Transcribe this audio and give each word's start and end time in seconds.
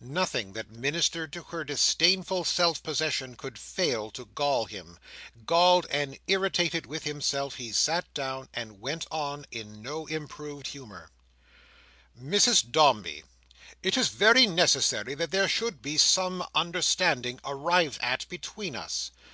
Nothing 0.00 0.54
that 0.54 0.70
ministered 0.70 1.34
to 1.34 1.42
her 1.42 1.64
disdainful 1.64 2.44
self 2.44 2.82
possession 2.82 3.36
could 3.36 3.58
fail 3.58 4.10
to 4.12 4.24
gall 4.24 4.64
him. 4.64 4.98
Galled 5.44 5.86
and 5.90 6.18
irritated 6.26 6.86
with 6.86 7.04
himself, 7.04 7.56
he 7.56 7.72
sat 7.72 8.14
down, 8.14 8.48
and 8.54 8.80
went 8.80 9.06
on, 9.10 9.44
in 9.50 9.82
no 9.82 10.06
improved 10.06 10.68
humour: 10.68 11.10
"Mrs 12.18 12.72
Dombey, 12.72 13.24
it 13.82 13.98
is 13.98 14.08
very 14.08 14.46
necessary 14.46 15.14
that 15.14 15.30
there 15.30 15.46
should 15.46 15.82
be 15.82 15.98
some 15.98 16.42
understanding 16.54 17.38
arrived 17.44 17.98
at 18.00 18.26
between 18.30 18.74
us. 18.74 19.10